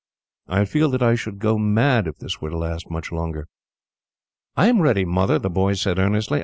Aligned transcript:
I 0.47 0.65
feel 0.65 0.89
that 0.89 1.03
I 1.03 1.13
should 1.13 1.37
go 1.37 1.59
mad, 1.59 2.07
if 2.07 2.17
this 2.17 2.41
were 2.41 2.49
to 2.49 2.57
last 2.57 2.89
much 2.89 3.11
longer." 3.11 3.47
"I 4.57 4.65
am 4.65 4.81
ready, 4.81 5.05
Mother," 5.05 5.37
the 5.37 5.47
boy 5.51 5.73
said, 5.73 5.99
earnestly. 5.99 6.39